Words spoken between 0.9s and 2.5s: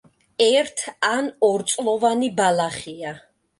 ან ორწლოვანი